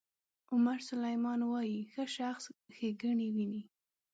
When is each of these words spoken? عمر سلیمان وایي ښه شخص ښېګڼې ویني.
عمر 0.53 0.79
سلیمان 0.89 1.39
وایي 1.51 1.79
ښه 1.91 2.03
شخص 2.17 2.45
ښېګڼې 2.75 3.27
ویني. 3.35 3.61